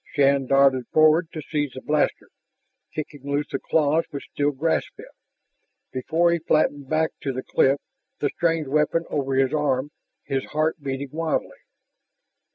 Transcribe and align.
Shann 0.15 0.47
darted 0.47 0.87
forward 0.87 1.27
to 1.31 1.43
seize 1.43 1.73
the 1.73 1.81
blaster, 1.83 2.31
kicking 2.95 3.21
loose 3.23 3.49
the 3.51 3.59
claws 3.59 4.03
which 4.09 4.29
still 4.33 4.49
grasped 4.49 4.97
it, 4.97 5.11
before 5.91 6.31
he 6.31 6.39
flattened 6.39 6.89
back 6.89 7.11
to 7.21 7.31
the 7.31 7.43
cliff, 7.43 7.77
the 8.17 8.29
strange 8.31 8.65
weapon 8.67 9.05
over 9.11 9.35
his 9.35 9.53
arm, 9.53 9.91
his 10.23 10.43
heart 10.45 10.81
beating 10.81 11.09
wildly. 11.11 11.57